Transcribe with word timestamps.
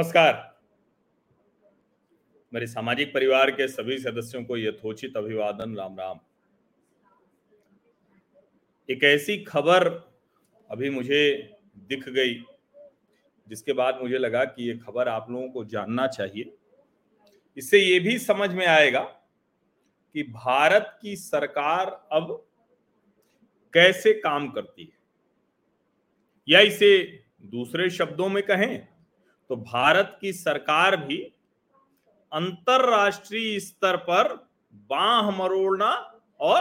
नमस्कार। 0.00 0.60
मेरे 2.52 2.66
सामाजिक 2.66 3.12
परिवार 3.14 3.50
के 3.50 3.68
सभी 3.68 3.98
सदस्यों 3.98 4.44
को 4.44 4.56
यथोचित 4.56 5.16
अभिवादन 5.16 5.76
राम 5.76 5.98
राम 5.98 6.20
एक 8.88 9.04
ऐसी 9.04 9.36
खबर 9.44 9.88
अभी 10.70 10.90
मुझे 10.90 11.52
दिख 11.78 12.08
गई, 12.08 12.34
जिसके 13.48 13.72
बाद 13.72 13.98
मुझे 14.02 14.18
लगा 14.18 14.44
कि 14.44 14.68
ये 14.68 14.78
खबर 14.78 15.08
आप 15.08 15.30
लोगों 15.30 15.48
को 15.48 15.64
जानना 15.64 16.06
चाहिए। 16.06 16.54
इससे 17.56 17.78
ये 17.78 18.00
भी 18.00 18.18
समझ 18.18 18.50
में 18.50 18.66
आएगा 18.66 19.02
कि 20.14 20.22
भारत 20.22 20.98
की 21.02 21.16
सरकार 21.16 22.08
अब 22.12 22.48
कैसे 23.74 24.12
काम 24.12 24.50
करती 24.50 24.84
है। 24.84 24.98
या 26.48 26.60
इसे 26.60 27.22
दूसरे 27.42 27.90
शब्दों 27.90 28.28
में 28.28 28.42
कहें 28.42 28.89
तो 29.50 29.56
भारत 29.56 30.18
की 30.20 30.32
सरकार 30.32 30.96
भी 30.96 31.16
अंतरराष्ट्रीय 32.32 33.58
स्तर 33.60 33.96
पर 33.96 34.28
बाह 34.90 35.30
मरोड़ना 35.30 35.90
और 36.40 36.60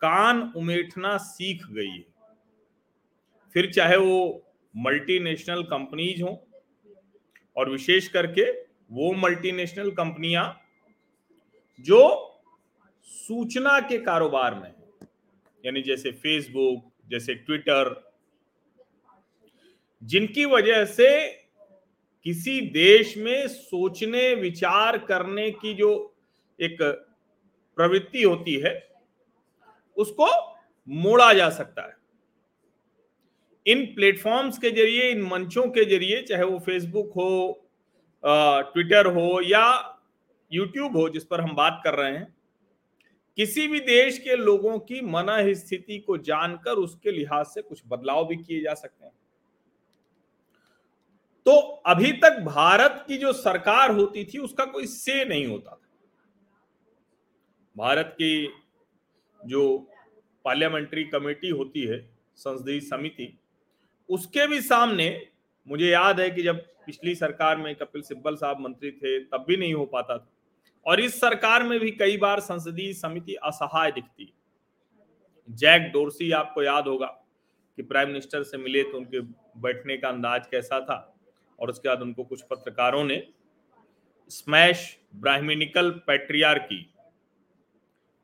कान 0.00 0.42
उमेटना 0.56 1.16
सीख 1.16 1.66
गई 1.66 1.88
है। 1.88 2.04
फिर 3.54 3.70
चाहे 3.72 3.96
वो 3.96 4.18
मल्टीनेशनल 4.74 5.62
कंपनीज़ 5.62 6.22
हो 6.22 6.34
और 7.56 7.70
विशेष 7.70 8.08
करके 8.08 8.50
वो 8.92 9.12
मल्टीनेशनल 9.14 9.90
कंपनियाँ 9.90 10.46
जो 11.86 12.02
सूचना 13.08 13.78
के 13.80 13.98
कारोबार 13.98 14.54
में 14.54 14.72
यानी 15.64 15.82
जैसे 15.82 16.12
फेसबुक 16.12 16.90
जैसे 17.10 17.34
ट्विटर 17.34 17.94
जिनकी 20.02 20.44
वजह 20.44 20.84
से 20.84 21.41
किसी 22.26 22.60
देश 22.70 23.16
में 23.18 23.46
सोचने, 23.48 24.34
विचार 24.34 24.98
करने 24.98 25.50
की 25.50 25.74
जो 25.74 26.14
एक 26.58 26.76
प्रवृत्ति 27.78 28.22
होती 28.22 28.54
है, 28.56 28.74
उसको 29.96 30.26
मोड़ा 30.88 31.32
जा 31.32 31.48
सकता 31.50 31.82
है। 31.82 31.96
इन 33.66 33.84
प्लेटफॉर्म्स 33.94 34.58
के 34.58 34.70
ज़रिए, 34.70 35.10
इन 35.10 35.22
मंचों 35.22 35.64
के 35.68 35.84
ज़रिए, 35.84 36.22
चाहे 36.22 36.44
वो 36.44 36.58
फेसबुक 36.58 37.12
हो 37.16 37.58
ट्विटर 38.24 39.06
हो 39.06 39.40
या 39.40 39.98
यूट्यूब 40.50 40.96
हो, 40.96 41.08
जिस 41.08 41.24
पर 41.24 41.40
हम 41.40 41.54
बात 41.54 41.80
कर 41.84 41.94
रहे 41.94 42.12
हैं, 42.12 42.34
किसी 43.38 43.66
भी 43.68 43.80
देश 43.80 44.18
के 44.18 44.36
लोगों 44.36 44.78
की 44.78 45.00
मना 45.00 45.36
स्थिति 45.54 45.98
को 45.98 46.16
जानकर 46.18 46.76
उसके 46.76 47.12
लिहाज 47.12 47.46
से 47.46 47.62
कुछ 47.62 47.82
बदलाव 47.88 48.26
भी 48.26 48.36
किए 48.36 48.60
जा 48.60 48.74
सकते 48.74 49.04
हैं। 49.04 49.12
तो 51.46 51.58
अभी 51.60 52.12
तक 52.12 52.40
भारत 52.40 53.04
की 53.08 53.16
जो 53.16 53.32
सरकार 53.32 53.90
होती 53.90 54.24
थी, 54.24 54.38
उसका 54.38 54.64
कोई 54.64 54.86
से 54.86 55.24
नहीं 55.24 55.46
होता 55.46 55.70
था। 55.70 55.88
भारत 57.76 58.12
की 58.14 58.52
जो 59.46 59.78
पार्लियामेंट्री 60.44 61.04
कमेटी 61.04 61.48
होती 61.48 61.82
है, 61.82 62.10
संसदीय 62.36 62.80
समिति, 62.80 63.38
उसके 64.08 64.46
भी 64.46 64.60
सामने 64.60 65.26
मुझे 65.68 65.90
याद 65.90 66.20
है 66.20 66.30
कि 66.30 66.42
जब 66.42 66.60
पिछली 66.86 67.14
सरकार 67.14 67.56
में 67.56 67.74
कपिल 67.76 68.02
सिब्बल 68.02 68.36
साहब 68.36 68.60
मंत्री 68.60 68.90
थे, 68.90 69.20
तब 69.20 69.44
भी 69.48 69.56
नहीं 69.56 69.74
हो 69.74 69.86
पाता 69.86 70.18
था। 70.18 70.32
और 70.86 71.00
इस 71.00 71.20
सरकार 71.20 71.62
में 71.62 71.80
भी 71.80 71.90
कई 71.90 72.16
बार 72.16 72.40
संसदीय 72.40 72.92
समिति 72.92 73.34
असहाय 73.34 73.92
दिखती 73.92 74.24
है। 74.24 74.32
जैक 75.50 75.92
डोरसी, 75.92 76.30
आपको 76.30 76.62
याद 76.62 76.88
होगा 76.88 77.06
कि 77.76 77.82
प्राइम 77.82 78.08
मिनिस्टर 78.08 78.42
से 78.42 78.58
मिले 78.58 78.82
तो 78.82 78.96
उनके 78.96 79.20
बैठने 79.60 79.96
का 79.96 80.08
अंदाज 80.08 80.46
कैसा 80.46 80.80
था? 80.80 81.11
और 81.62 81.70
उसके 81.70 81.88
बाद 81.88 82.02
उनको 82.02 82.24
कुछ 82.24 82.42
पत्रकारों 82.42 83.04
ने 83.04 83.22
स्मैश 84.30 84.86
ब्राह्मणिकल 85.16 85.90
पैट्रियार 86.06 86.58
की। 86.60 86.88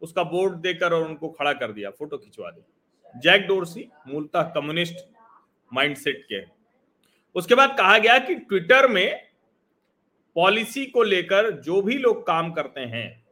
उसका 0.02 0.22
बोर्ड 0.24 0.54
देकर 0.56 0.92
और 0.92 1.02
उनको 1.02 1.28
खड़ा 1.30 1.52
कर 1.52 1.72
दिया, 1.72 1.90
फ़ोटो 1.90 2.18
खिंचवा 2.18 2.50
दिया 2.50 3.20
जैक 3.20 3.46
डोरसी 3.46 3.88
मूलतः 4.08 4.42
कम्युनिस्ट 4.54 5.04
माइंडसेट 5.72 6.24
के 6.28 6.42
उसके 7.36 7.54
बाद 7.54 7.76
कहा 7.78 7.98
गया 7.98 8.18
कि 8.18 8.34
ट्विटर 8.34 8.88
में 8.88 9.28
पॉलिसी 10.36 10.84
को 10.86 11.02
लेकर 11.02 11.50
जो 11.60 11.80
भी 11.82 11.96
लोग 11.98 12.26
काम 12.26 12.52
करते 12.52 12.80
हैं, 12.82 13.24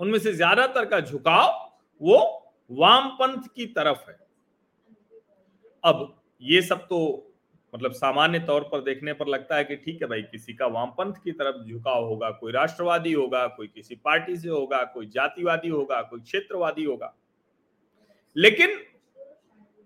उनमें 0.00 0.18
से 0.18 0.32
ज़्यादातर 0.32 0.84
का 0.84 1.00
झुकाव 1.00 1.48
वो 2.00 2.18
वामपंथ 2.70 3.48
की 3.56 3.66
तरफ़ 3.68 4.10
है। 4.10 4.18
अब 5.84 6.22
ये 6.42 6.62
सब 6.62 6.86
तो 6.86 6.98
मतलब 7.76 7.92
सामान्य 7.92 8.38
तौर 8.38 8.62
पर 8.62 8.80
देखने 8.80 9.12
पर 9.12 9.26
लगता 9.26 9.56
है 9.56 9.64
कि 9.64 9.76
ठीक 9.76 10.02
है 10.02 10.08
भाई, 10.08 10.22
किसी 10.22 10.52
का 10.52 10.66
वामपंथ 10.66 11.14
की 11.24 11.32
तरफ़ 11.32 11.56
झुकाव 11.64 12.04
होगा, 12.04 12.30
कोई 12.30 12.52
राष्ट्रवादी 12.52 13.12
होगा, 13.12 13.46
कोई 13.46 13.66
किसी 13.66 13.94
पार्टी 13.94 14.36
से 14.36 14.48
होगा, 14.48 14.82
कोई 14.84 15.06
जातिवादी 15.06 15.68
होगा, 15.68 16.00
कोई 16.02 16.20
क्षेत्रवादी 16.20 16.84
होगा। 16.84 17.14
लेकिन 18.36 18.76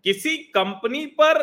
किसी 0.04 0.36
कंपनी 0.54 1.04
पर 1.06 1.42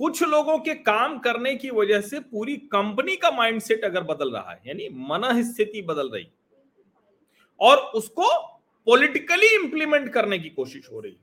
कुछ 0.00 0.22
लोगों 0.22 0.58
के 0.58 0.74
काम 0.74 1.18
करने 1.18 1.54
की 1.54 1.70
वजह 1.70 2.00
से 2.00 2.20
पूरी 2.20 2.56
कंपनी 2.56 3.16
का 3.16 3.30
माइंडसेट 3.30 3.84
अगर 3.84 4.02
बदल 4.04 4.32
रहा 4.32 4.52
है, 4.52 4.60
यानी 4.66 4.88
मन 4.88 5.42
स्थिति 5.42 5.82
बदल 5.82 6.10
रही, 6.10 6.26
और 7.60 7.76
उसको 7.96 8.30
पॉलिटिकली 8.86 9.54
इंप्लीमेंट 9.56 10.08
करने 10.12 10.38
की 10.38 10.48
कोशिश 10.50 10.88
हो 10.92 11.00
रही, 11.00 11.16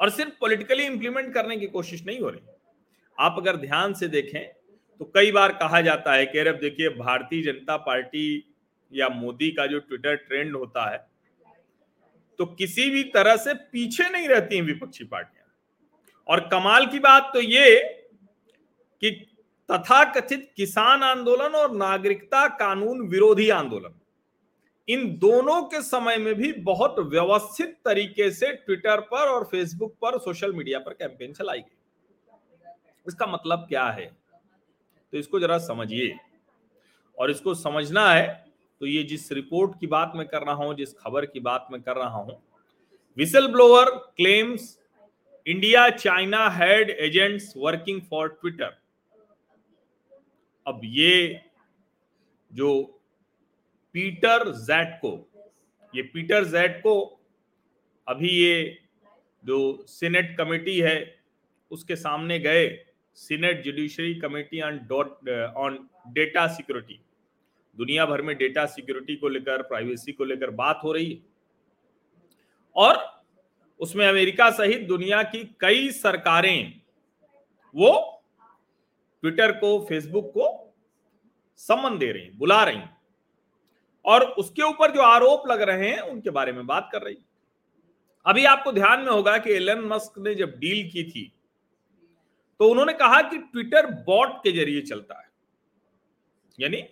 और 0.00 0.10
सिर्फ़ 0.10 0.32
पॉलिटिकली 0.40 0.84
इंप्लीमेंट 0.84 1.34
करने 1.34 1.56
की 1.56 1.66
कोशिश 1.68 2.06
नहीं 2.06 2.20
हो 2.20 2.28
रही 2.28 2.40
आप 3.18 3.36
अगर 3.38 3.56
ध्यान 3.56 3.94
से 3.94 4.08
देखें 4.08 4.44
तो 5.00 5.04
कई 5.14 5.30
बार 5.32 5.52
कहा 5.54 5.80
जाता 5.80 6.12
है 6.14 6.26
कि 6.26 6.38
अब 6.38 6.54
देखिए, 6.56 6.88
भारतीय 6.88 7.42
जनता 7.42 7.76
पार्टी 7.78 8.54
या 8.92 9.08
मोदी 9.10 9.50
का 9.50 9.66
जो 9.66 9.78
ट्विटर 9.80 10.14
ट्रेंड 10.16 10.56
होता 10.56 10.90
है 10.90 11.06
तो 12.38 12.46
किसी 12.48 12.88
भी 12.90 13.02
तरह 13.10 13.36
से 13.36 13.54
पीछे 13.54 14.08
नहीं 14.10 14.28
रहती 14.28 14.56
हैं 14.56 14.62
विपक्षी 14.64 15.04
पार्टियाँ। 15.04 15.46
और 16.28 16.40
कमाल 16.48 16.86
की 16.86 16.98
बात 16.98 17.30
तो 17.34 17.40
ये 17.40 17.78
कि 19.02 19.10
तथाकथित 19.68 20.48
किसान 20.56 21.02
आंदोलन 21.02 21.54
और 21.54 21.74
नागरिकता 21.76 22.46
कानून 22.56 23.00
विरोधी 23.08 23.48
आंदोलन, 23.50 23.94
इन 24.88 25.08
दोनों 25.18 25.62
के 25.64 25.82
समय 25.82 26.16
में 26.16 26.34
भी 26.34 26.52
बहुत 26.64 26.98
व्यवस्थित 27.06 27.76
तरीके 27.84 28.30
से 28.30 28.52
ट्विटर 28.54 29.00
पर 29.02 29.28
और 29.28 29.44
फेसबुक 29.44 29.94
पर 30.02 30.18
सोशल 30.20 30.52
मीडिया 30.52 30.78
पर 30.78 30.92
कैंपेन 30.92 31.32
चलाई 31.32 31.58
गई। 31.58 31.76
इसका 33.08 33.26
मतलब 33.26 33.66
क्या 33.68 33.84
है? 33.84 34.06
तो 35.12 35.18
इसको 35.18 35.40
जरा 35.40 35.58
समझिए। 35.60 36.14
और 37.18 37.30
इसको 37.30 37.54
समझना 37.56 38.10
है 38.10 38.26
तो 38.80 38.86
ये 38.86 39.02
जिस 39.02 39.30
रिपोर्ट 39.32 39.78
की 39.80 39.86
बात 39.88 40.12
मैं 40.16 40.26
कर 40.28 40.42
रहा 40.42 40.54
हूँ, 40.54 40.74
जिस 40.74 40.92
खबर 40.98 41.26
की 41.26 41.40
बात 41.40 41.66
मैं 41.72 41.80
कर 41.82 41.96
रहा 41.96 42.18
हूँ 42.18 42.42
whistle 43.18 43.46
blower 43.52 43.90
claims 44.16 44.76
India 45.46 45.88
China 45.90 46.48
had 46.50 46.90
agents 46.90 47.52
working 47.56 48.00
for 48.02 48.28
Twitter 48.30 48.76
अब 50.66 50.80
ये 50.84 51.40
जो 52.50 52.82
पीटर 53.94 54.50
जैट 54.56 54.98
को, 55.00 55.10
ये 55.94 56.02
पीटर 56.04 56.44
जैट 56.46 56.78
को 56.78 56.94
अभी 58.06 58.28
ये 58.30 58.78
जो 59.44 59.84
सीनेट 59.88 60.36
कमेटी 60.38 60.78
है, 60.78 60.98
उसके 61.70 61.96
सामने 61.96 62.38
गए 62.38 62.66
Senate 63.18 63.62
Judiciary 63.64 64.14
Committee 64.14 64.60
on 64.62 64.78
dot 64.88 65.28
on 65.56 65.78
data 66.08 66.46
security 66.46 67.00
दुनिया 67.76 68.04
भर 68.06 68.22
में 68.22 68.36
डेटा 68.36 68.64
सिक्योरिटी 68.66 69.16
को 69.16 69.28
लेकर 69.28 69.62
प्राइवेसी 69.62 70.12
को 70.12 70.24
लेकर 70.24 70.50
बात 70.50 70.80
हो 70.84 70.92
रही 70.92 71.10
है। 71.12 71.18
और 72.76 72.96
उसमें 73.80 74.06
अमेरिका 74.06 74.50
सहित 74.50 74.86
दुनिया 74.88 75.22
की 75.22 75.42
कई 75.60 75.90
सरकारें, 75.90 76.80
वो 77.74 78.22
ट्विटर 79.22 79.52
को 79.52 79.78
फेसबुक 79.88 80.30
को 80.34 80.74
सम्मन 81.60 81.98
दे 81.98 82.10
रही 82.12 82.30
बुला 82.30 82.62
रही 82.64 82.82
और 84.04 84.24
उसके 84.32 84.62
ऊपर 84.62 84.90
जो 84.90 85.02
आरोप 85.02 85.48
लग 85.48 85.62
रहे 85.62 85.90
हैं, 85.90 86.00
उनके 86.00 86.30
बारे 86.30 86.52
में 86.52 86.66
बात 86.66 86.88
कर 86.92 87.02
रही 87.02 87.18
अभी 88.26 88.44
आपको 88.44 88.72
ध्यान 88.72 89.00
में 89.00 89.10
होगा 89.10 89.36
कि 89.38 89.52
एलन 89.52 89.80
मस्क 89.86 90.18
ने 90.18 90.34
जब 90.34 90.58
डील 90.58 90.88
की 90.90 91.04
थी 91.04 91.32
तो 92.60 92.68
उन्होंने 92.70 92.92
कहा 92.94 93.20
कि 93.22 93.38
ट्विटर 93.38 93.86
बॉट 94.04 94.36
के 94.44 94.52
ज़रिए 94.52 94.80
चलता 94.82 95.18
है। 95.18 95.26
यानी 96.58 96.82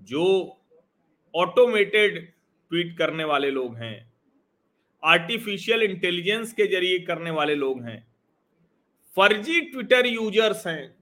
जो 0.00 0.24
ऑटोमेटेड 1.34 2.26
ट्वीट 2.70 2.96
करने 2.98 3.24
वाले 3.24 3.50
लोग 3.50 3.76
हैं 3.76 3.96
आर्टिफिशियल 5.02 5.82
इंटेलिजेंस 5.82 6.52
के 6.52 6.66
ज़रिए 6.68 6.98
करने 7.00 7.30
वाले 7.30 7.54
लोग 7.54 7.82
हैं, 7.82 8.06
फर्जी 9.16 9.60
ट्विटर 9.62 10.06
यूज़र्स 10.06 10.66
हैं। 10.66 10.94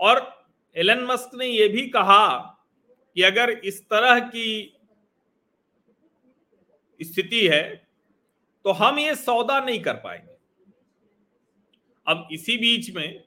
और 0.00 0.20
एलन 0.76 1.04
मस्क 1.04 1.30
ने 1.34 1.46
यह 1.46 1.68
भी 1.68 1.88
कहा 1.90 2.36
कि 3.16 3.22
अगर 3.22 3.50
इस 3.50 3.80
तरह 3.84 4.18
की 4.20 4.74
स्थिति 7.00 7.46
है 7.48 7.62
तो 8.64 8.72
हम 8.74 8.98
ये 8.98 9.14
सौदा 9.16 9.58
नहीं 9.60 9.80
कर 9.82 9.94
पाएँगे। 9.96 10.27
अब 12.08 12.28
इसी 12.32 12.56
बीच 12.58 12.90
में 12.96 13.24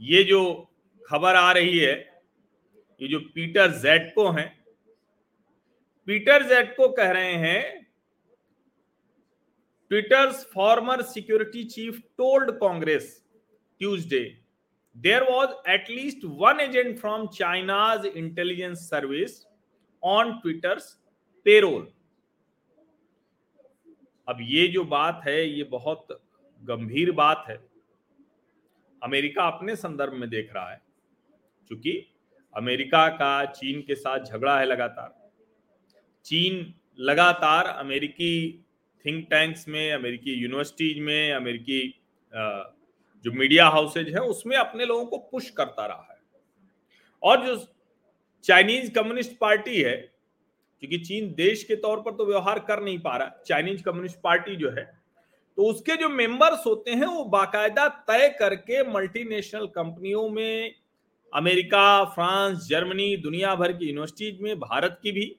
ये 0.00 0.22
जो 0.24 0.42
खबर 1.06 1.34
आ 1.34 1.52
रही 1.52 1.78
है, 1.78 1.94
ये 3.00 3.08
जो 3.08 3.20
पीटर 3.34 3.70
जेटको 3.78 4.30
हैं, 4.30 4.48
पीटर 6.08 6.42
जेटको 6.48 6.88
कह 6.88 7.10
रहे 7.10 7.34
हैं 7.36 7.82
Twitter's 9.90 10.44
former 10.54 11.02
security 11.02 11.64
chief 11.64 12.00
told 12.18 12.50
Congress 12.50 13.08
Tuesday 13.80 14.20
there 14.96 15.22
was 15.22 15.48
at least 15.68 16.24
one 16.24 16.60
agent 16.60 16.98
from 16.98 17.26
China's 17.34 18.06
intelligence 18.06 18.88
service 18.90 19.44
on 20.02 20.32
Twitter's 20.38 20.90
payroll 21.46 21.86
अब 24.28 24.38
ये 24.40 24.66
जो 24.68 24.84
बात 24.84 25.20
है, 25.26 25.48
ये 25.48 25.64
बहुत 25.64 26.21
गंभीर 26.62 27.10
बात 27.12 27.44
है। 27.48 27.56
अमेरिका 29.02 29.46
अपने 29.46 29.76
संदर्भ 29.76 30.12
में 30.12 30.28
देख 30.30 30.52
रहा 30.54 30.70
है, 30.70 30.80
क्योंकि 31.70 31.92
अमेरिका 32.56 33.06
का 33.10 33.44
चीन 33.46 33.80
के 33.80 33.94
साथ 33.94 34.24
झगड़ा 34.26 34.58
है 34.58 34.66
लगातार। 34.66 35.14
चीन 36.26 36.74
लगातार 36.98 37.66
अमेरिकी 37.66 38.64
थिंक 39.04 39.26
टैंक्स 39.30 39.68
में, 39.68 39.92
अमेरिकी 39.92 40.32
यूनिवर्सिटीज 40.32 40.98
में, 40.98 41.32
अमेरिकी 41.32 41.82
जो 43.24 43.32
मीडिया 43.32 43.66
हाउसेज 43.68 44.08
है, 44.08 44.20
उसमें 44.20 44.56
अपने 44.56 44.84
लोगों 44.84 45.04
को 45.06 45.18
पुश 45.30 45.50
करता 45.50 45.86
रहा 45.86 46.08
है। 46.10 46.20
और 47.22 47.44
जो 47.46 47.56
चाइनीज़ 48.44 48.90
कम्युनिस्ट 48.92 49.36
पार्टी 49.38 49.82
है, 49.82 49.96
क्योंकि 50.82 50.98
चीन 50.98 51.32
देश 51.34 51.62
के 51.64 51.76
तौर 51.76 52.00
पर 52.00 52.12
तो 52.12 52.26
व्यवहार 52.26 52.58
कर 52.58 52.82
नहीं 52.82 52.98
पा 52.98 53.16
रहा 53.16 53.42
चाइनीज़ 53.46 53.82
कम्युनिस्ट 53.82 54.18
पार्टी 54.20 54.56
जो 54.56 54.70
है 54.70 55.01
तो 55.58 55.62
उसके 55.62 55.96
जो 55.96 56.08
मेंबर्स 56.08 56.66
होते 56.66 56.90
हैं, 56.90 57.06
वो 57.06 57.24
बाकायदा 57.24 57.88
तय 57.88 58.28
करके 58.38 58.82
मल्टीनेशनल 58.92 59.66
कंपनियों 59.66 60.28
में, 60.28 60.74
अमेरिका, 61.32 62.04
फ्रांस, 62.04 62.66
जर्मनी, 62.68 63.16
दुनिया 63.16 63.54
भर 63.54 63.72
की 63.72 63.86
यूनिवर्सिटीज 63.86 64.40
में, 64.40 64.58
भारत 64.60 64.98
की 65.02 65.12
भी, 65.12 65.36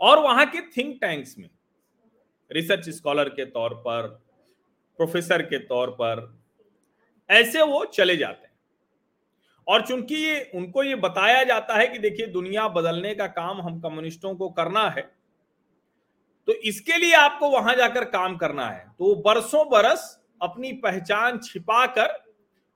और 0.00 0.18
वहाँ 0.18 0.46
के 0.46 0.60
थिंक 0.60 0.96
टैंक्स 1.00 1.38
में 1.38 1.48
रिसर्च 2.50 2.88
स्कॉलर 2.88 3.28
के 3.28 3.44
तौर 3.44 3.74
पर 3.74 4.06
प्रोफेसर 4.98 5.42
के 5.42 5.58
तौर 5.58 5.90
पर, 5.90 6.40
ऐसे 7.30 7.62
वो 7.62 7.84
चले 7.84 8.16
जाते 8.16 8.46
हैं। 8.46 8.52
और 9.66 9.86
चूँकि 9.86 10.14
ये, 10.14 10.50
उनको 10.54 10.82
ये 10.82 10.94
बताया 10.94 11.42
जाता 11.44 11.74
है 11.74 11.86
कि 11.88 11.98
देखिए, 11.98 12.26
दुनिया 12.26 12.68
बदलने 12.68 13.14
का 13.14 13.26
काम 13.26 13.60
हम 13.62 13.80
कम्युनिस्टों 13.80 14.34
को 14.34 14.48
करना 14.48 14.88
है 14.90 15.21
तो 16.48 16.52
इसके 16.52 16.96
लिए 16.96 17.14
आपको 17.14 17.48
वहाँ 17.50 17.74
जाकर 17.76 18.04
काम 18.06 18.36
करना 18.36 18.66
है। 18.66 18.84
तो 18.90 19.14
बरसों 19.22 19.64
बरस 19.70 20.06
अपनी 20.40 20.72
पहचान 20.78 21.38
छिपाकर, 21.40 22.20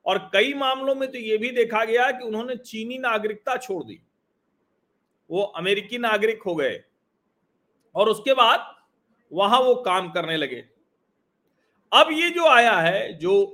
और 0.07 0.19
कई 0.33 0.53
मामलों 0.55 0.95
में 0.95 1.11
तो 1.13 1.19
यह 1.19 1.39
भी 1.39 1.51
देखा 1.51 1.85
गया 1.85 2.11
कि 2.11 2.25
उन्होंने 2.25 2.57
चीनी 2.57 2.99
नागरिकता 2.99 3.57
छोड़ 3.57 3.83
दी। 3.85 4.01
वो 5.31 5.43
अमेरिकी 5.57 5.99
नागरिक 5.99 6.43
हो 6.43 6.55
गए, 6.55 6.81
और 7.95 8.09
उसके 8.09 8.35
बाद 8.35 8.75
वहाँ 9.33 9.61
वो 9.61 9.75
काम 9.83 10.11
करने 10.11 10.37
लगे। 10.37 10.65
अब 11.93 12.13
ये 12.13 12.31
जो 12.31 12.47
आया 12.49 12.77
है, 12.77 13.13
जो 13.15 13.45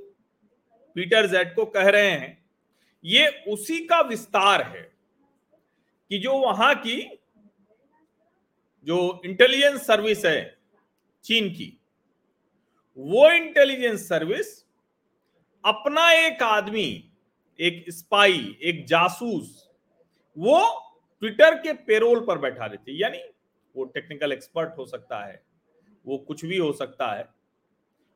पीटर 0.96 1.26
जेड 1.26 1.54
को 1.54 1.64
कह 1.66 1.88
रहे 1.88 2.10
हैं, 2.10 2.38
ये 3.04 3.26
उसी 3.48 3.78
का 3.86 4.00
विस्तार 4.02 4.62
है 4.64 4.82
कि 6.10 6.18
जो 6.18 6.32
वहाँ 6.36 6.74
की 6.76 7.00
जो 8.87 9.20
इंटेलिजेंस 9.25 9.87
सर्विस 9.87 10.25
है 10.25 10.58
चीन 11.25 11.49
की, 11.50 11.81
वो 12.99 13.31
इंटेलिजेंस 13.31 14.08
सर्विस 14.08 14.64
अपना 15.64 16.11
एक 16.12 16.43
आदमी, 16.43 17.12
एक 17.61 17.84
स्पाई 17.88 18.58
एक 18.62 18.87
जासूस, 18.87 19.70
वो 20.38 20.61
ट्विटर 21.20 21.55
के 21.55 21.73
पेरोल 21.73 22.25
पर 22.26 22.38
बैठा 22.38 22.69
देते 22.69 22.93
यानी 22.93 23.23
वो 23.76 23.84
टेक्निकल 23.84 24.32
एक्सपर्ट 24.32 24.79
हो 24.79 24.87
सकता 24.87 25.25
है, 25.25 25.43
वो 26.06 26.19
कुछ 26.19 26.44
भी 26.44 26.58
हो 26.58 26.73
सकता 26.73 27.12
है, 27.12 27.29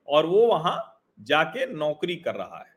और 0.09 0.27
वो 0.27 0.47
वहाँ 0.47 1.03
जाके 1.21 1.67
नौकरी 1.67 2.17
कर 2.17 2.35
रहा 2.35 2.59
है। 2.59 2.75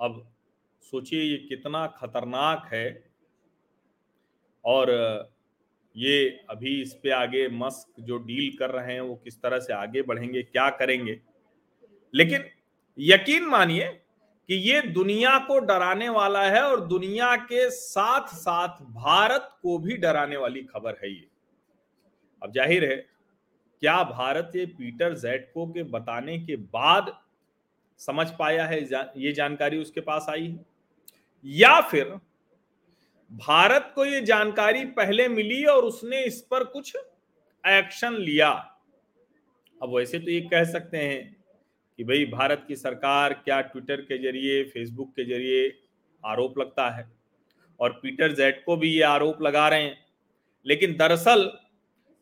अब 0.00 0.32
सोचिए 0.80 1.22
ये 1.22 1.36
कितना 1.36 1.86
खतरनाक 1.86 2.70
है। 2.72 3.10
और 4.64 4.90
ये 5.96 6.28
अभी 6.50 6.80
इस 6.82 6.92
पे 6.94 7.10
आगे 7.10 7.48
मस्क 7.48 8.00
जो 8.00 8.18
डील 8.18 8.56
कर 8.58 8.70
रहे 8.70 8.92
हैं, 8.92 9.00
वो 9.00 9.14
किस 9.14 9.40
तरह 9.42 9.58
से 9.58 9.72
आगे 9.72 10.02
बढ़ेंगे, 10.02 10.42
क्या 10.42 10.68
करेंगे? 10.70 11.20
लेकिन 12.14 12.44
यकीन 12.98 13.44
मानिए 13.44 13.88
कि 14.48 14.54
ये 14.54 14.80
दुनिया 14.82 15.38
को 15.38 15.58
डराने 15.60 16.08
वाला 16.08 16.42
है 16.44 16.62
और 16.62 16.80
दुनिया 16.86 17.34
के 17.36 17.68
साथ 17.70 18.34
साथ 18.34 18.82
भारत 18.84 19.48
को 19.62 19.78
भी 19.78 19.96
डराने 19.96 20.36
वाली 20.36 20.62
खबर 20.64 20.98
है 21.04 21.10
ये। 21.10 21.26
अब 22.42 22.52
ज़ाहिर 22.52 22.84
है, 22.84 22.96
क्या 23.82 24.02
भारत 24.04 24.52
ये 24.56 24.64
पीटर 24.68 25.14
जेटको 25.14 25.66
के 25.66 25.82
बताने 25.82 26.38
के 26.38 26.56
बाद 26.56 27.12
समझ 28.00 28.26
पाया 28.38 28.66
है, 28.66 28.82
ये 29.16 29.32
जानकारी 29.32 29.78
उसके 29.78 30.00
पास 30.00 30.26
आई? 30.30 30.46
है 30.46 30.64
या 31.44 31.80
फिर 31.80 32.18
भारत 33.30 33.92
को 33.94 34.04
ये 34.04 34.20
जानकारी 34.20 34.84
पहले 34.84 35.28
मिली 35.28 35.62
और 35.64 35.84
उसने 35.84 36.22
इस 36.24 36.40
पर 36.40 36.64
कुछ 36.64 36.96
एक्शन 37.64 38.14
लिया। 38.14 38.48
अब 39.82 39.94
वैसे 39.96 40.18
तो 40.18 40.30
ये 40.30 40.40
कह 40.40 40.64
सकते 40.64 40.96
हैं 40.96 41.36
कि 41.98 42.04
भाई, 42.04 42.24
भारत 42.24 42.64
की 42.68 42.76
सरकार 42.76 43.32
क्या 43.32 43.60
ट्विटर 43.60 44.00
के 44.00 44.18
ज़रिए 44.18 44.62
फेसबुक 44.64 45.10
के 45.10 45.24
ज़रिए 45.24 45.68
आरोप 46.24 46.58
लगता 46.58 46.88
है? 46.90 47.08
और 47.80 47.90
पीटर 47.92 48.32
जेट 48.32 48.62
को 48.66 48.76
भी 48.76 48.88
ये 48.88 49.02
आरोप 49.02 49.42
लगा 49.42 49.68
रहे 49.68 49.82
हैं। 49.82 49.96
लेकिन 50.66 50.96
दरअसल 50.96 51.50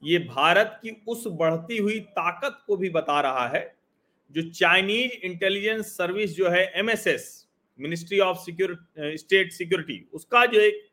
ये 0.02 0.18
भारत 0.18 0.78
की 0.82 0.90
उस 1.08 1.24
बढ़ती 1.26 1.76
हुई 1.76 2.00
ताकत 2.00 2.62
को 2.66 2.76
भी 2.76 2.90
बता 2.90 3.20
रहा 3.20 3.48
है 3.48 3.76
जो 4.30 4.42
चाइनीज़ 4.50 5.12
इंटेलिजेंस 5.26 5.86
सर्विस 5.86 6.36
जो 6.36 6.48
है 6.48 6.64
MSS 6.76 7.48
ministry 7.78 8.18
of 8.18 8.38
security 8.38 9.16
state 9.16 9.52
security 9.52 10.08
उसका 10.12 10.46
जो 10.46 10.60
एक 10.60 10.87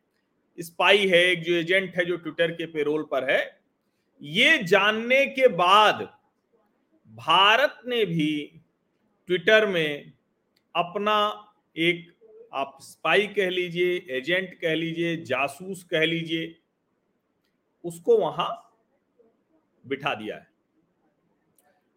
स्पाई 0.58 1.08
है, 1.08 1.18
एक 1.18 1.44
जो 1.44 1.54
एजेंट 1.54 1.96
है 1.96 2.06
जो 2.06 2.18
ट्विटर 2.18 2.52
के 2.52 2.66
पेरोल 2.66 3.04
पर 3.04 3.30
है, 3.32 3.60
ये 4.22 4.58
जानने 4.64 5.26
के 5.26 5.48
बाद 5.48 6.10
भारत 7.12 7.80
ने 7.86 8.06
भी 8.06 8.62
ट्विटर 9.30 9.66
में 9.66 10.14
अपना 10.76 11.18
एक, 11.76 12.14
आप 12.54 12.78
स्पाई 12.82 13.28
कह 13.28 13.50
लीजिए, 13.50 13.96
एजेंट 14.10 14.54
कह 14.54 14.76
लीजिए, 14.76 15.16
जासूस 15.24 15.84
कह 15.84 16.06
लीजिए, 16.06 16.56
उसको 17.84 18.18
वहाँ 18.18 18.50
बिठा 19.86 20.14
दिया 20.16 20.36
है। 20.36 20.48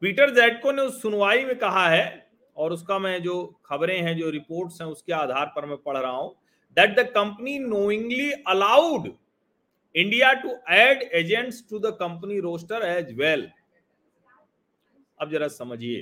पीटर 0.02 0.34
जैटको 0.34 0.72
ने 0.72 0.82
उस 0.82 1.00
सुनवाई 1.02 1.44
में 1.44 1.58
कहा 1.58 1.88
है, 1.88 2.28
और 2.56 2.72
उसका 2.72 2.98
मैं 2.98 3.22
जो 3.22 3.44
खबरें 3.66 4.00
हैं, 4.02 4.16
जो 4.18 4.30
रिपोर्ट्स 4.30 4.80
हैं, 4.80 4.88
उसके 4.88 5.12
आधार 5.12 5.46
पर 5.46 5.66
मैं 5.66 5.76
पढ़ 5.76 5.96
रहा 5.98 6.12
हूँ 6.12 6.36
that 6.76 6.98
the 6.98 7.06
company 7.10 7.58
knowingly 7.58 8.30
allowed 8.48 9.12
India 9.94 10.32
to 10.34 10.56
add 10.72 11.02
agents 11.14 11.64
to 11.70 11.78
the 11.78 11.96
company 12.00 12.38
roster 12.40 12.82
as 12.86 13.12
well 13.18 13.48
अब 15.20 15.30
जरा 15.30 15.48
समझिए। 15.48 16.00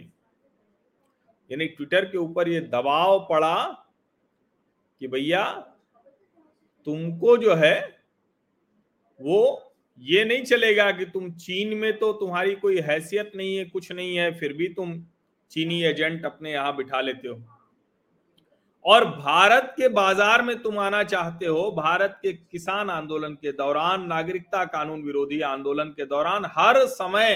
यानी 1.51 1.67
ट्विटर 1.67 2.05
के 2.05 2.19
ऊपर 2.19 2.49
ये 2.49 2.61
दबाव 2.63 3.19
पड़ा 3.31 3.57
कि 5.01 5.09
भैया, 5.09 5.45
तुमको 6.87 7.37
जो 7.37 7.55
है, 7.55 7.77
वो 9.21 9.73
ये 10.03 10.25
नहीं 10.25 10.43
चलेगा 10.45 10.91
कि 10.93 11.05
तुम 11.07 11.31
चीन 11.35 11.77
में 11.77 11.99
तो 11.99 12.13
तुम्हारी 12.13 12.55
कोई 12.57 12.81
हैसियत 12.81 13.33
नहीं 13.37 13.57
है, 13.57 13.65
कुछ 13.65 13.91
नहीं 13.93 14.17
है, 14.17 14.31
फिर 14.39 14.53
भी 14.53 14.69
तुम 14.69 14.99
चीनी 15.53 15.83
एजेंट 15.85 16.25
अपने 16.25 16.53
यहाँ 16.53 16.77
बिठा 16.77 17.01
लेते 17.01 17.29
हो। 17.29 17.37
और 18.87 19.05
भारत 19.07 19.73
के 19.77 19.89
बाज़ार 19.91 20.43
में 20.43 20.59
तुम 20.63 20.79
आना 20.79 21.03
चाहते 21.05 21.47
हो, 21.47 21.71
भारत 21.73 22.19
के 22.23 22.33
किसान 22.33 22.91
आंदोलन 22.91 23.33
के 23.35 23.53
दौरान, 23.55 24.07
नागरिकता 24.07 24.65
कानून 24.67 25.03
विरोधी 25.03 25.41
आंदोलन 25.43 25.89
के 25.91 26.05
दौरान, 26.07 26.45
हर 26.49 26.87
समय 26.89 27.35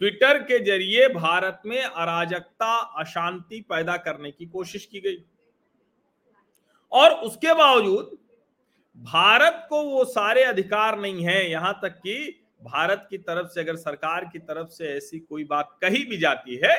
ट्विटर 0.00 0.38
के 0.40 0.58
ज़रिए 0.60 1.08
भारत 1.10 1.62
में 1.66 1.82
अराजकता, 1.82 2.74
अशांति 2.98 3.60
पैदा 3.68 3.96
करने 3.98 4.30
की 4.30 4.46
कोशिश 4.46 4.86
की 4.86 5.00
गई। 5.00 5.24
और 6.92 7.12
उसके 7.22 7.54
बावजूद, 7.54 8.16
भारत 8.98 9.66
को 9.68 9.82
वो 9.84 10.04
सारे 10.06 10.42
अधिकार 10.44 10.98
नहीं 10.98 11.24
है, 11.24 11.50
यहाँ 11.50 11.78
तक 11.82 11.98
कि 11.98 12.38
भारत 12.62 13.06
की 13.10 13.18
तरफ़ 13.20 13.48
से, 13.48 13.60
अगर 13.60 13.76
सरकार 13.78 14.24
की 14.24 14.38
तरफ़ 14.40 14.68
से 14.70 14.88
ऐसी 14.88 15.18
कोई 15.20 15.44
बात 15.46 15.78
कही 15.82 16.04
भी 16.04 16.18
जाती 16.18 16.60
है 16.64 16.76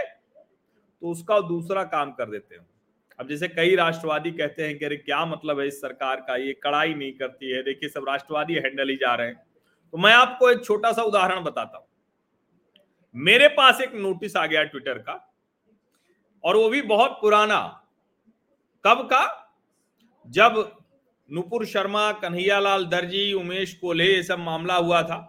तो 1.02 1.08
उसका 1.08 1.40
दूसरा 1.42 1.84
काम 1.86 2.12
कर 2.14 2.30
देते 2.30 2.56
हैं। 2.56 2.68
अब 3.24 3.30
जैसे 3.30 3.48
कई 3.48 3.76
राष्ट्रवादी 3.76 4.32
कहते 4.32 4.64
हैं 4.64 4.78
कि 4.78 4.86
अरे 4.86 4.96
क्या 4.96 5.26
मतलब 5.26 5.60
है 5.60 5.68
इस 5.68 5.80
सरकार 5.82 6.22
का? 6.22 6.36
ये 6.36 6.54
कड़ाई 6.54 6.94
नहीं 6.94 7.12
करती 7.14 7.52
है। 7.52 7.62
देखिए, 7.64 7.90
सब 7.90 8.06
राष्ट्रवादी 8.10 8.54
हैंडल 8.56 8.90
ही 8.90 8.96
जा 8.96 9.14
रहे 9.16 9.28
हैं। 9.28 9.36
तो 9.94 9.98
मैं 9.98 10.14
आपको 10.14 10.50
एक 10.50 10.64
छोटा 10.66 10.92
सा 10.92 11.04
उदाहरण 11.04 11.44
बताता 11.44 11.78
हूँ। 11.78 11.86
मेरे 13.16 13.48
पास 13.48 13.82
एक 13.82 13.94
नोटिस 13.96 14.36
आ 14.38 14.46
गया 14.46 14.64
ट्विटर 14.64 14.98
का, 15.00 15.16
और 16.44 16.58
वो 16.58 16.70
भी 16.70 16.82
बहुत 16.82 17.18
पुराना। 17.22 17.62
कब 18.86 19.08
का? 19.14 19.24
जब 20.28 20.78
नुपुर 21.30 21.66
शर्मा, 21.66 22.12
कन्हैयालाल 22.12 22.86
दर्जी, 22.86 23.34
उमेश 23.34 23.74
कोल्हे 23.74 24.08
ये 24.08 24.24
सब 24.24 24.40
मामला 24.40 24.76
हुआ 24.76 25.02
था। 25.04 25.20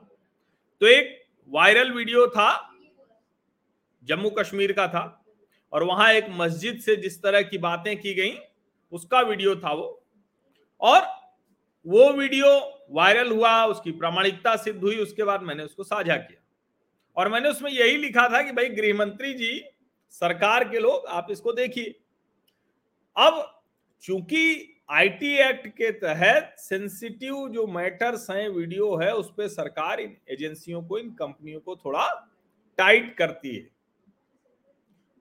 तो 0.81 0.87
एक 0.87 1.21
वायरल 1.51 1.93
वीडियो 1.93 2.27
था 2.27 2.53
जम्मू 4.05 4.31
कश्मीर 4.31 4.73
का 4.73 4.89
था। 4.89 5.24
और 5.75 5.83
वहाँ 5.83 6.13
एक 6.13 6.27
मस्जिद 6.31 6.81
से 6.81 6.97
जिस 6.97 7.23
तरह 7.23 7.43
की 7.43 7.59
बातें 7.59 8.01
की 8.01 8.15
गई, 8.15 8.39
उसका 8.93 9.21
वीडियो 9.21 9.57
था 9.57 9.73
वो। 9.73 10.07
और 10.81 11.03
वो 11.87 12.13
वीडियो 12.13 12.81
वायरल 12.91 13.31
हुआ, 13.31 13.65
उसकी 13.65 13.93
प्रामाणिकता 13.93 14.57
सिद्ध 14.57 14.81
हुई, 14.81 14.97
उसके 14.97 15.25
बाद 15.25 15.43
मैंने 15.43 15.63
उसको 15.63 15.85
साझा 15.85 16.17
किया। 16.17 16.41
और 17.17 17.29
मैंने 17.29 17.49
उसमें 17.49 17.71
यही 17.71 17.97
लिखा 17.97 18.29
था 18.29 18.43
कि 18.43 18.53
भाई, 18.53 18.69
गृह 18.69 18.95
मंत्री 18.95 19.35
जी, 19.35 19.65
सरकार 20.11 20.69
के 20.69 20.79
लोग, 20.79 21.07
आप 21.07 21.27
इसको 21.31 21.53
देखिए। 21.53 22.01
अब 23.17 23.63
चूँकि 24.03 24.71
आईटी 24.91 25.37
एक्ट 25.37 25.67
के 25.67 25.91
तहत 25.91 26.55
सेंसिटिव 26.59 27.49
जो 27.49 27.67
मैटर्स 27.67 28.31
हैं, 28.31 28.49
वीडियो 28.49 28.97
है, 28.97 29.15
उस 29.15 29.31
पर 29.31 29.49
सरकार 29.49 30.01
इन 30.01 30.17
एजेंसियों 30.31 30.83
को, 30.83 30.99
इन 30.99 31.11
कंपनियों 31.11 31.61
को 31.61 31.77
थोड़ा 31.77 32.33
टाइट 32.79 33.17
करती 33.17 33.57
है। 33.57 33.74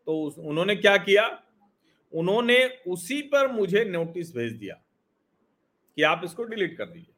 तो 0.08 0.24
उन्होंने 0.40 0.76
क्या 0.76 0.96
किया? 1.00 1.28
उन्होंने 2.14 2.58
उसी 2.88 3.22
पर 3.28 3.52
मुझे 3.52 3.84
नोटिस 3.86 4.36
भेज 4.36 4.54
दिया 4.54 4.76
कि 5.98 6.04
आप 6.04 6.22
इसको 6.26 6.44
डिलीट 6.44 6.78
कर 6.78 6.86
दीजिए। 6.86 7.14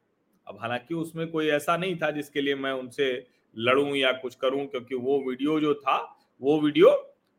अब 0.46 0.58
हालाँकि 0.60 0.94
उसमें 0.94 1.26
कोई 1.30 1.48
ऐसा 1.48 1.76
नहीं 1.76 1.96
था 1.96 2.10
जिसके 2.10 2.40
लिए 2.40 2.54
मैं 2.54 2.72
उनसे 2.72 3.26
लड़ूं 3.56 3.94
या 3.96 4.12
कुछ 4.12 4.34
करूँ, 4.34 4.66
क्योंकि 4.66 4.94
वो 4.94 5.18
वीडियो 5.20 5.60
जो 5.60 5.74
था, 5.74 5.96
वो 6.42 6.60
वीडियो 6.60 6.90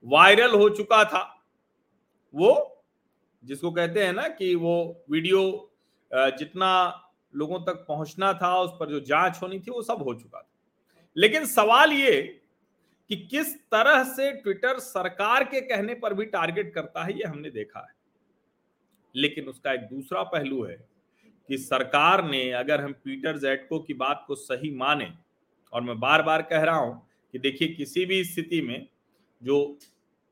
वायरल 0.06 0.56
हो 0.56 0.70
चुका 0.70 1.04
था। 1.04 1.24
वो, 2.34 2.84
जिसको 3.44 3.72
कहते 3.72 4.04
हैं 4.04 4.14
ना 4.14 4.28
कि 4.30 4.54
वो 4.56 5.06
वीडियो 5.12 5.42
जितना 6.12 7.04
लोगों 7.34 7.60
तक 7.60 7.86
पहुँचना 7.88 8.34
था, 8.34 8.58
उस 8.58 8.72
पर 8.80 8.90
जो 8.90 9.00
जाँच 9.00 9.40
होनी 9.42 9.60
थी, 9.60 9.72
वो 9.72 9.82
सब 9.82 10.04
हो 10.04 10.14
चुका 10.14 10.40
था। 10.40 10.50
लेकिन 11.16 11.46
सवाल 11.46 11.92
ये 11.94 12.42
कि 13.10 13.16
किस 13.16 13.60
तरह 13.60 14.04
से 14.04 14.32
ट्विटर 14.32 14.80
सरकार 14.80 15.44
के 15.44 15.62
कहने 15.62 15.94
पर 15.94 16.14
भी 16.14 16.26
टारगेट 16.26 16.74
करता 16.74 17.04
है, 17.04 17.14
ये 17.14 17.24
हमने 17.24 17.50
देखा 17.50 17.80
है। 17.80 17.96
लेकिन 19.16 19.46
उसका 19.46 19.74
एक 19.74 19.80
दूसरा 19.80 20.24
पहलू 20.24 20.64
है 20.64 20.88
कि 21.48 21.58
सरकार 21.58 22.30
ने, 22.30 22.52
अगर 22.52 22.82
हम 22.82 22.94
पीटर 22.94 23.38
जैटको 23.38 23.80
की 23.80 23.94
बात 23.94 24.24
को 24.28 24.36
सही 24.36 24.72
माने, 24.72 25.14
और 25.74 25.82
मैं 25.82 26.00
बार 26.00 26.22
बार 26.22 26.42
कह 26.42 26.64
रहा 26.64 26.76
हूँ 26.76 27.08
कि 27.32 27.40
देखिए, 27.40 27.68
किसी 27.68 28.06
भी 28.06 28.24
स्थिति 28.24 28.62
में 28.62 28.88
जो 29.44 29.78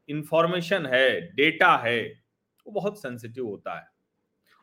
इंफॉर्मेशन 0.09 0.85
है 0.85 1.35
डेटा 1.35 1.77
है, 1.77 2.23
वो 2.67 2.71
बहुत 2.71 3.01
सेंसिटिव 3.01 3.47
होता 3.47 3.79
है। 3.79 3.87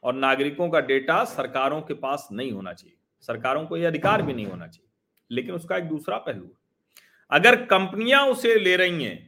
और 0.03 0.15
नागरिकों 0.15 0.71
का 0.71 0.81
डेटा 0.81 1.25
सरकारों 1.25 1.83
के 1.83 1.95
पास 1.95 2.29
नहीं 2.33 2.53
होना 2.53 2.73
चाहिए। 2.73 2.97
सरकारों 3.21 3.67
को 3.67 3.77
यह 3.77 3.89
अधिकार 3.89 4.23
भी 4.23 4.33
नहीं 4.33 4.47
होना 4.47 4.67
चाहिए। 4.67 4.89
लेकिन 5.31 5.55
उसका 5.55 5.77
एक 5.77 5.85
दूसरा 5.85 6.19
पहलू 6.19 6.45
है। 6.45 6.62
अगर 7.33 7.57
कंपनियाँ 7.67 8.25
उसे 8.27 8.55
ले 8.57 8.77
रही 8.77 9.05
हैं, 9.05 9.19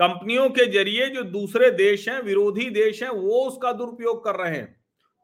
कंपनियों 0.00 0.48
के 0.50 0.66
ज़रिए 0.72 1.08
जो 1.10 1.22
दूसरे 1.30 1.70
देश 1.72 2.08
हैं, 2.08 2.20
विरोधी 2.22 2.68
देश 2.72 3.02
हैं, 3.02 3.10
वो 3.10 3.40
उसका 3.46 3.72
दुरुपयोग 3.74 4.24
कर 4.24 4.36
रहे 4.36 4.56
हैं 4.56 4.76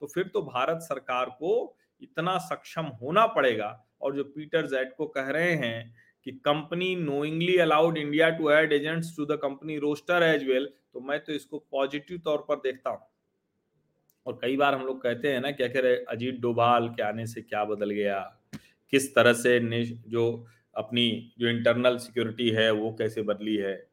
तो 0.02 0.06
फिर 0.06 0.24
तो 0.24 0.42
भारत 0.44 0.78
सरकार 0.82 1.26
को 1.32 1.76
इतना 2.02 2.36
सक्षम 2.40 2.86
होना 3.02 3.26
पड़ेगा। 3.28 3.68
और 4.02 4.16
जो 4.16 4.24
पीटर 4.26 4.66
जैट 4.66 4.92
को 4.98 5.06
कह 5.08 5.28
रहे 5.30 5.52
हैं 5.54 5.94
कि 6.26 6.32
company 6.44 6.94
knowingly 6.96 7.56
allowed 7.58 7.98
India 7.98 8.28
to 8.30 8.50
add 8.50 8.72
agents 8.72 9.14
to 9.16 9.24
the 9.26 9.38
company 9.42 9.78
roster 9.78 10.22
as 10.24 10.44
well 10.48 10.68
तो 10.92 11.00
मैं 11.00 11.18
तो 11.20 11.32
इसको 11.32 11.58
पॉजिटिव 11.70 12.18
तौर 12.24 12.44
पर 12.48 12.56
देखता 12.60 12.90
हूँ। 12.90 13.00
और 14.26 14.38
कई 14.42 14.56
बार 14.56 14.74
हम 14.74 14.86
लोग 14.86 15.02
कहते 15.02 15.32
हैं 15.32 15.40
ना, 15.40 15.50
क्या 15.50 15.68
कह 15.68 15.80
रहे 15.80 15.96
अजीत 16.06 16.40
डोभाल 16.40 16.88
के 16.88 17.02
आने 17.02 17.26
से 17.26 17.40
क्या 17.42 17.64
बदल 17.64 17.90
गया? 17.90 18.20
किस 18.92 19.14
तरह 19.14 19.32
से 19.34 19.58
जो 19.84 20.46
अपनी 20.78 21.32
जो 21.38 21.48
इंटरनल 21.48 21.96
सिक्योरिटी 21.96 22.50
है, 22.50 22.70
वो 22.70 22.92
कैसे 22.92 23.22
बदली 23.22 23.56
है? 23.56 23.88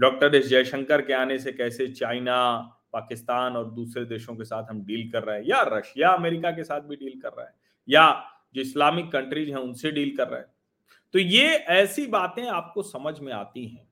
डॉक्टर 0.00 0.34
एस 0.34 0.46
जयशंकर 0.46 1.02
के 1.02 1.12
आने 1.12 1.38
से 1.38 1.52
कैसे 1.52 1.86
चाइना 1.86 2.58
पाकिस्तान 2.92 3.56
और 3.56 3.70
दूसरे 3.70 4.04
देशों 4.04 4.36
के 4.36 4.44
साथ 4.44 4.64
हम 4.70 4.84
डील 4.84 5.10
कर 5.10 5.22
रहे 5.22 5.38
हैं? 5.38 5.46
या 5.46 5.62
रशिया 5.62 6.10
अमेरिका 6.10 6.50
के 6.50 6.64
साथ 6.64 6.80
भी 6.80 6.96
डील 6.96 7.20
कर 7.20 7.28
रहे 7.28 7.46
हैं? 7.46 7.54
या 7.88 8.30
जो 8.54 8.60
इस्लामिक 8.60 9.12
कंट्रीज़ 9.12 9.48
हैं, 9.48 9.56
उनसे 9.56 9.90
डील 9.90 10.16
कर 10.16 10.28
रहे 10.28 10.40
हैं? 10.40 10.48
तो 11.12 11.18
ये 11.18 11.46
ऐसी 11.54 12.06
बातें 12.06 12.46
आपको 12.46 12.82
समझ 12.82 13.20
में 13.20 13.32
आती 13.32 13.66
हैं। 13.66 13.88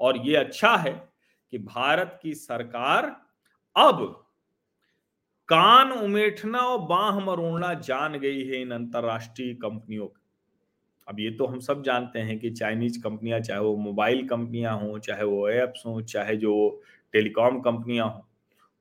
और 0.00 0.16
ये 0.16 0.36
अच्छा 0.36 0.76
है 0.76 1.08
कि 1.50 1.58
भारत 1.58 2.20
की 2.22 2.34
सरकार 2.34 3.22
अब 3.76 4.26
कान 5.48 5.92
उमेठना 5.92 6.58
और 6.58 6.78
बाह 6.78 7.18
मरोड़ना 7.18 7.74
जान 7.74 8.18
गई 8.18 8.44
है 8.44 8.60
इन 8.60 8.70
अंतरराष्ट्रीय 8.70 9.54
कंपनियों 9.54 10.06
अब 11.08 11.20
ये 11.20 11.30
तो 11.30 11.46
हम 11.46 11.60
सब 11.60 11.82
जानते 11.82 12.18
हैं 12.18 12.38
कि 12.38 12.50
चाइनीज़ 12.50 13.00
कंपनियाँ, 13.02 13.40
चाहे 13.40 13.60
वो 13.60 13.76
मोबाइल 13.76 14.26
कंपनियाँ 14.28 14.78
हों, 14.80 14.98
चाहे 14.98 15.24
वो 15.24 15.48
एप्स 15.50 15.82
हों, 15.86 16.00
चाहे 16.02 16.36
जो 16.36 16.82
टेलीकॉम 17.14 17.60
कंपनियाँ 17.60 18.08
हों, 18.08 18.20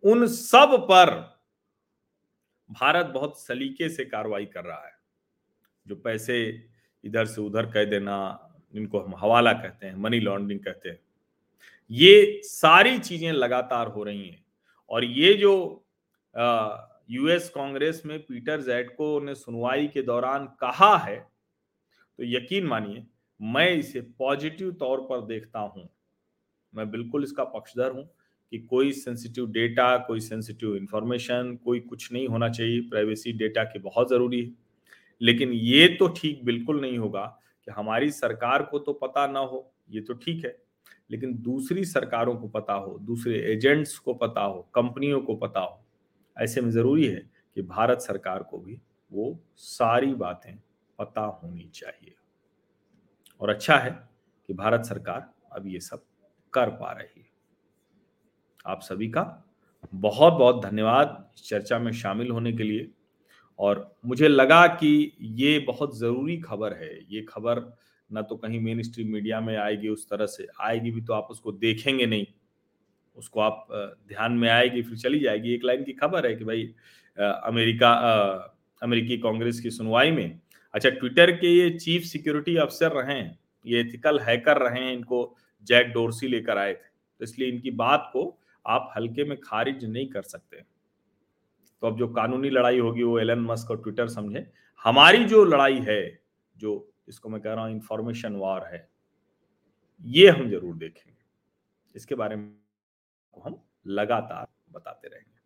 उन 0.04 0.28
सब 0.28 0.78
पर 0.92 1.10
भारत 2.70 3.06
बहुत 3.06 3.40
सलीके 3.40 3.90
से 3.90 4.06
कार्रवाई 4.06 4.46
कर 4.46 4.63
रहा 4.63 4.86
है। 4.86 4.94
जो 5.86 5.96
पैसे 5.96 6.38
इधर 7.04 7.25
से 7.25 7.42
उधर 7.42 7.66
कह 7.66 7.86
देना, 7.86 8.48
जिनको 8.74 9.00
हम 9.00 9.16
हवाला 9.18 9.54
कहते 9.54 9.86
हैं 9.88 9.96
मनी 9.96 10.20
लॉन्ड्रिंग 10.20 10.60
कहते 10.60 10.90
हैं, 10.90 11.00
ये 11.92 12.42
सारी 12.44 12.98
चीज़ें 13.00 13.32
लगातार 13.32 13.88
हो 13.88 14.04
रही 14.04 14.28
हैं। 14.28 14.44
और 14.90 15.04
ये 15.04 15.34
जो 15.34 15.54
यूएस 17.10 17.50
कांग्रेस 17.50 18.01
में 18.06 18.18
पीटर 18.20 18.62
जैटको 18.62 19.20
ने 19.20 19.36
सुनवाई 19.36 19.88
के 19.88 20.01
दौरान 20.01 20.46
कहा 20.60 20.96
है 20.98 21.18
तो 22.22 22.25
यकीन 22.25 22.66
मानिए, 22.66 23.04
मैं 23.40 23.70
इसे 23.72 24.01
पॉजिटिव 24.01 24.72
तौर 24.72 25.00
पर 25.01 25.22
देखता 25.22 25.60
हूँ। 25.60 25.88
मैं 26.75 26.92
बिल्कुल 26.92 27.24
इसका 27.24 27.44
पक्षधर 27.44 27.92
हूँ 27.92 28.04
कि 28.51 28.60
कोई 28.60 28.92
सेंसिटिव 28.92 29.48
डेटा 29.51 29.98
कोई 29.98 30.20
सेंसिटिव 30.20 30.75
इंफॉर्मेशन 30.75 31.58
कोई 31.66 31.80
कुछ 31.80 32.12
नहीं 32.13 32.28
होना 32.28 32.50
चाहिए। 32.50 32.82
प्राइवेसी 32.82 33.34
डेटा 33.34 33.63
की 33.63 33.80
बहुत 33.80 34.10
ज़रूरी 34.10 34.44
है। 34.44 34.51
लेकिन 35.22 35.54
ये 35.54 35.88
तो 35.88 36.08
ठीक 36.08 36.46
बिल्कुल 36.46 36.82
नहीं 36.82 36.98
होगा 36.98 37.25
कि 37.68 37.72
हमारी 37.72 38.12
सरकार 38.12 38.63
को 38.63 38.80
तो 38.80 38.94
पता 38.94 39.28
ना 39.28 39.40
हो। 39.40 39.74
ये 39.90 40.01
तो 40.01 40.13
ठीक 40.13 40.46
है। 40.46 40.58
लेकिन 41.12 41.38
दूसरी 41.42 41.86
सरकारों 41.86 42.36
को 42.36 42.48
पता 42.48 42.74
हो, 42.74 42.98
दूसरे 43.01 43.40
एजेंट्स 43.54 43.98
को 43.98 44.13
पता 44.13 44.42
हो 44.42 44.70
कंपनियों 44.75 45.22
को 45.22 45.36
पता 45.36 45.60
हो, 45.60 45.86
ऐसे 46.38 46.62
में 46.62 46.72
ज़रूरी 46.72 47.08
है 47.08 47.30
कि 47.58 47.62
भारत 47.62 48.00
सरकार 48.00 48.44
को 48.44 48.58
भी 48.58 48.82
वो 49.12 49.40
सारी 49.56 50.13
बातें 50.16 50.58
पता 51.01 51.22
होनी 51.43 51.70
चाहिए। 51.74 52.15
और 53.41 53.50
अच्छा 53.50 53.75
है 53.75 53.91
कि 54.50 54.53
भारत 54.53 54.86
सरकार 54.86 55.29
अब 55.51 55.67
ये 55.67 55.79
सब 55.79 56.03
कर 56.53 56.70
पा 56.72 56.91
रही 56.91 57.22
है। 57.22 57.29
आप 58.65 58.81
सभी 58.81 59.08
का 59.10 59.24
बहुत 59.86 60.34
बहुत 60.34 60.62
धन्यवाद 60.63 61.29
चर्चा 61.38 61.79
में 61.79 61.91
शामिल 61.91 62.31
होने 62.31 62.51
के 62.53 62.63
लिए। 62.63 62.89
और 63.60 63.96
मुझे 64.05 64.27
लगा 64.27 64.65
कि 64.67 65.17
ये 65.22 65.58
बहुत 65.60 65.98
ज़रूरी 65.98 66.38
खबर 66.38 66.74
है। 66.74 66.93
ये 67.10 67.22
खबर 67.22 67.62
ना 68.10 68.22
तो 68.22 68.36
कहीं 68.36 68.60
मेन 68.60 68.81
स्ट्रीम 68.81 69.12
मीडिया 69.13 69.39
में 69.41 69.55
आएगी, 69.58 69.88
उस 69.88 70.10
तरह 70.10 70.25
से 70.25 70.48
आएगी 70.62 70.91
भी 70.91 71.01
तो 71.01 71.13
आप 71.13 71.27
उसको 71.31 71.51
देखेंगे 71.51 72.05
नहीं। 72.05 72.25
उसको 73.17 73.39
आप 73.39 73.67
ध्यान 74.08 74.31
में 74.34 74.50
आएगी, 74.50 74.81
फिर 74.81 74.98
चली 74.98 75.20
जाएगी। 75.20 75.53
एक 75.53 75.65
लाइन 75.65 75.84
की 75.84 75.93
खबर 75.93 76.27
है 76.27 76.36
कि 76.36 76.43
भाई 76.43 76.63
अमेरिका 77.17 77.91
अमेरिकी 78.81 79.17
कांग्रेस 79.17 79.60
की 79.60 79.72
सुनवाई 79.72 80.12
में 80.12 80.39
अच्छा 80.74 80.90
ट्विटर 80.90 81.32
के 81.32 81.48
ये 81.48 81.70
चीफ 81.78 82.04
सिक्योरिटी 82.04 82.56
अफसर 82.58 82.92
रहे 82.94 83.18
हैं 83.18 83.40
ये 83.66 83.80
एथिकल 83.80 84.20
हैकर 84.20 84.58
रहे 84.58 84.84
हैं 84.84 84.94
इनको 84.94 85.24
जैक 85.68 85.92
डोरसी 85.94 86.28
लेकर 86.28 86.58
आए 86.58 86.74
थे 86.74 86.90
तो 87.20 87.24
इसलिए 87.24 87.50
इनकी 87.50 87.72
बात 87.72 88.10
को 88.13 88.24
आप 88.66 88.92
हल्के 88.98 89.24
में 89.24 89.38
खारिज 89.40 89.84
नहीं 89.86 90.08
कर 90.08 90.22
सकते। 90.22 90.62
तो 91.84 91.88
अब 91.88 91.98
जो 91.98 92.08
कानूनी 92.08 92.50
लड़ाई 92.50 92.80
होगी, 92.80 93.04
वो 93.04 93.20
एलन 93.20 93.40
मस्क 93.42 93.72
और 93.72 93.82
ट्विटर 93.84 94.08
समझे। 94.08 94.46
हमारी 94.86 95.24
जो 95.25 95.44
लड़ाई 95.46 95.80
है, 95.80 96.20
जो 96.56 96.94
इसको 97.08 97.30
मैं 97.30 97.42
कह 97.42 97.54
रहा 97.54 97.63
हूँ 97.66 97.72
इंफॉर्मेशन 97.72 98.36
वॉर 98.36 98.66
है, 98.66 98.88
ये 100.06 100.30
हम 100.30 100.50
ज़रूर 100.50 100.75
देखेंगे। 100.75 101.18
इसके 101.96 102.16
बारे 102.16 102.36
में 102.36 102.51
हम 103.38 103.62
लगातार 103.88 104.48
बताते 104.72 105.08
रहेंगे। 105.08 105.40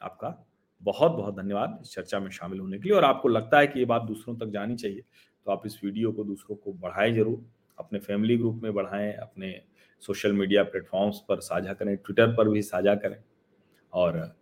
आपका 0.00 0.28
बहुत 0.86 1.12
बहुत 1.12 1.36
धन्यवाद 1.36 1.78
इस 1.82 1.92
चर्चा 1.92 2.18
में 2.20 2.30
शामिल 2.30 2.60
होने 2.60 2.78
के 2.78 2.88
लिए। 2.88 2.96
और 2.96 3.04
आपको 3.04 3.28
लगता 3.28 3.58
है 3.58 3.66
कि 3.66 3.78
ये 3.78 3.84
बात 3.86 4.02
दूसरों 4.04 4.36
तक 4.36 4.50
जानी 4.50 4.76
चाहिए 4.76 5.02
तो 5.46 5.52
आप 5.52 5.62
इस 5.66 5.80
वीडियो 5.84 6.12
को 6.12 6.24
दूसरों 6.24 6.56
को 6.56 6.72
बढ़ाएँ 6.74 7.12
ज़रूर। 7.12 7.44
अपने 7.78 7.98
फैमिली 8.00 8.36
ग्रुप 8.38 8.60
में 8.62 8.72
बढ़ाएँ, 8.74 9.12
अपने 9.14 9.60
सोशल 10.02 10.32
मीडिया 10.32 10.62
प्लेटफॉर्म्स 10.64 11.20
पर 11.28 11.40
साझा 11.40 11.72
करें, 11.72 11.96
ट्विटर 11.96 12.34
पर 12.34 12.48
भी 12.48 12.62
साझा 12.64 12.94
करें। 12.96 13.16
और 13.92 14.36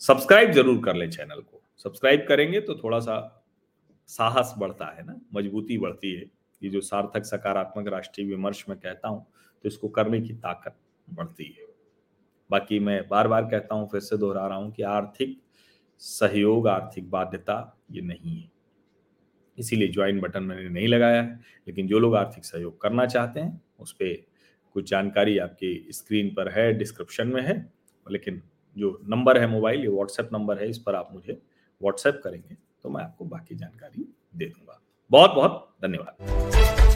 सब्सक्राइब 0.00 0.52
ज़रूर 0.52 0.82
कर 0.84 0.94
लें 0.94 1.10
चैनल 1.10 1.40
को। 1.40 1.60
सब्सक्राइब 1.84 2.24
करेंगे 2.28 2.60
तो 2.60 2.74
थोड़ा 2.74 2.98
सा 3.00 3.16
साहस 4.08 4.54
बढ़ता 4.58 4.86
है 4.88 5.04
ना, 5.06 5.20
मजबूती 5.34 5.78
बढ़ती 5.78 6.12
है। 6.12 6.24
ये 6.62 6.70
जो 6.70 6.80
सार्थक, 6.82 7.24
सकारात्मक 7.24 7.88
राष्ट्रीय 7.88 8.26
विमर्श 8.26 8.64
में 8.68 8.78
कहता 8.78 9.08
हूँ 9.08 9.26
तो 9.64 9.68
इसको 9.68 9.88
करने 9.90 10.20
की 10.20 10.32
ताकत 10.34 10.76
बढ़ती 11.08 11.44
है। 11.50 11.66
बाकी 12.50 12.78
मैं 12.80 13.02
बार 13.08 13.28
बार 13.28 13.44
कहता 13.44 13.74
हूँ, 13.74 13.88
फिर 13.88 14.00
से 14.00 14.16
दोहरा 14.16 14.46
रहा 14.46 14.58
हूँ 14.58 14.70
कि 14.72 14.82
आर्थिक 14.84 15.40
सहयोग, 16.00 16.68
आर्थिक 16.68 17.10
बाध्यता, 17.10 17.78
ये 17.90 18.02
नहीं 18.02 18.40
है। 18.40 18.50
इसीलिए 19.58 19.88
ज्वाइन 19.88 20.20
बटन 20.20 20.42
मैंने 20.42 20.68
नहीं 20.68 20.88
लगाया 20.88 21.22
है, 21.22 21.40
लेकिन 21.68 21.86
जो 21.86 21.98
लोग 21.98 22.16
आर्थिक 22.16 22.44
सहयोग 22.44 22.80
करना 22.80 23.06
चाहते 23.06 23.40
हैं, 23.40 23.60
उस 23.80 23.92
पर 23.92 24.14
कुछ 24.72 24.90
जानकारी 24.90 25.38
आपकी 25.38 25.88
स्क्रीन 25.90 26.28
पर 26.28 26.48
है 26.48 26.72
डिस्क्रिप्शन 26.72 27.28
में 27.28 27.42
है, 27.42 27.72
लेकिन 28.06 28.42
जो 28.76 28.98
नंबर 29.08 29.38
है 29.38 29.46
मोबाइल 29.46 29.80
ये 29.80 29.88
व्हाट्सएप 29.88 30.30
नंबर 30.32 30.58
है, 30.58 30.68
इस 30.70 30.78
पर 30.78 30.94
आप 30.94 31.10
मुझे 31.12 31.32
व्हाट्सएप 31.80 32.20
करेंगे 32.24 32.56
तो 32.82 32.90
मैं 32.90 33.02
आपको 33.04 33.24
बाकी 33.24 33.54
जानकारी 33.54 34.06
दे 34.34 34.44
दूँगा। 34.44 34.80
बहुत 35.10 35.30
बहुत 35.30 35.76
धन्यवाद। 35.82 36.89